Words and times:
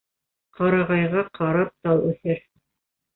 Ҡарағайға 0.59 1.21
ҡарап 1.39 1.69
тал 1.89 2.01
үҫер 2.13 2.41